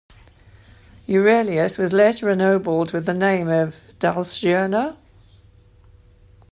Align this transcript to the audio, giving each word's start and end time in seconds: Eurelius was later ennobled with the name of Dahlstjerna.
Eurelius 1.07 1.77
was 1.77 1.93
later 1.93 2.31
ennobled 2.31 2.91
with 2.91 3.05
the 3.05 3.13
name 3.13 3.47
of 3.49 3.75
Dahlstjerna. 3.99 4.97